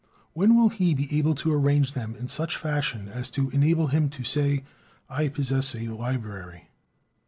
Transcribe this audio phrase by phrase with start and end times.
[0.33, 4.09] When will he be able to arrange them in such fashion as to enable him
[4.09, 4.63] to say:
[5.07, 6.69] "I possess a library"?